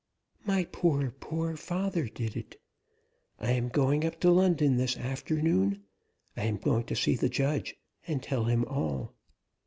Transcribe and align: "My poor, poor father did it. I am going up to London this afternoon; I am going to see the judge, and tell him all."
"My 0.47 0.63
poor, 0.65 1.11
poor 1.11 1.55
father 1.55 2.07
did 2.09 2.35
it. 2.35 2.59
I 3.39 3.51
am 3.51 3.69
going 3.69 4.03
up 4.03 4.19
to 4.21 4.31
London 4.31 4.77
this 4.77 4.97
afternoon; 4.97 5.83
I 6.35 6.45
am 6.45 6.57
going 6.57 6.85
to 6.85 6.95
see 6.95 7.13
the 7.15 7.29
judge, 7.29 7.75
and 8.07 8.23
tell 8.23 8.45
him 8.45 8.65
all." 8.65 9.13